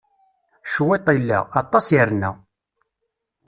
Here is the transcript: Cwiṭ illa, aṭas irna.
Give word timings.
Cwiṭ 0.71 1.05
illa, 1.17 1.39
aṭas 1.61 1.87
irna. 1.99 2.29